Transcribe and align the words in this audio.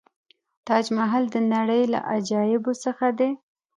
تاج 0.65 0.85
محل 0.97 1.23
د 1.31 1.35
نړۍ 1.53 1.81
له 1.93 1.99
عجایبو 2.13 2.71
څخه 2.83 3.07
دی. 3.19 3.31